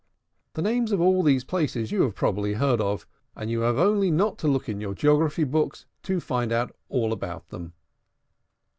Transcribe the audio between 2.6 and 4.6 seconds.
of; and you have only not to